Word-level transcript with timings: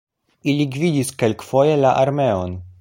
Ili 0.53 0.65
gvidis 0.77 1.13
kelkfoje 1.21 1.79
la 1.85 1.95
armeon. 2.07 2.61